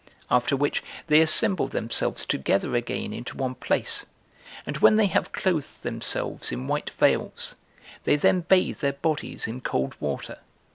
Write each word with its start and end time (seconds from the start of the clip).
After 0.31 0.55
which 0.57 0.81
they 1.05 1.21
assemble 1.21 1.67
themselves 1.67 2.25
together 2.25 2.73
again 2.75 3.13
into 3.13 3.37
one 3.37 3.53
place; 3.53 4.03
and 4.65 4.79
when 4.79 4.95
they 4.95 5.05
have 5.05 5.31
clothed 5.31 5.83
themselves 5.83 6.51
in 6.51 6.65
white 6.65 6.89
veils, 6.89 7.53
they 8.03 8.15
then 8.15 8.39
bathe 8.41 8.79
their 8.79 8.93
bodies 8.93 9.45
in 9.45 9.61
cold 9.61 9.93
water. 9.99 10.39